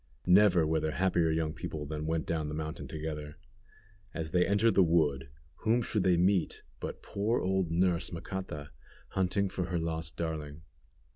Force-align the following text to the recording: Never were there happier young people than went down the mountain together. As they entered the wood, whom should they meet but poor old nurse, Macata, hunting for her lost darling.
Never 0.25 0.65
were 0.65 0.79
there 0.79 0.93
happier 0.93 1.29
young 1.29 1.53
people 1.53 1.85
than 1.85 2.07
went 2.07 2.25
down 2.25 2.47
the 2.49 2.55
mountain 2.55 2.87
together. 2.87 3.37
As 4.15 4.31
they 4.31 4.47
entered 4.47 4.73
the 4.73 4.81
wood, 4.81 5.29
whom 5.57 5.83
should 5.83 6.01
they 6.01 6.17
meet 6.17 6.63
but 6.79 7.03
poor 7.03 7.39
old 7.39 7.69
nurse, 7.69 8.11
Macata, 8.11 8.71
hunting 9.09 9.47
for 9.47 9.65
her 9.65 9.77
lost 9.77 10.17
darling. 10.17 10.63